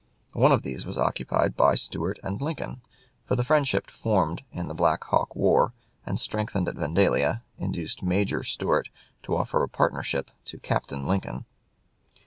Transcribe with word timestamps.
One 0.33 0.51
of 0.51 0.63
these 0.63 0.83
was 0.83 0.97
occupied 0.97 1.55
by 1.55 1.75
Stuart 1.75 2.17
and 2.23 2.41
Lincoln, 2.41 2.81
for 3.23 3.35
the 3.35 3.43
friendship 3.43 3.91
formed 3.91 4.41
in 4.51 4.67
the 4.67 4.73
Black 4.73 5.03
Hawk 5.03 5.35
war 5.35 5.75
and 6.07 6.19
strengthened 6.19 6.67
at 6.67 6.73
Vandalia 6.73 7.43
induced 7.59 8.01
"Major" 8.01 8.41
Stuart 8.41 8.89
to 9.21 9.37
offer 9.37 9.61
a 9.61 9.69
partnership 9.69 10.31
to 10.45 10.57
"Captain" 10.57 11.05
Lincoln. 11.05 11.45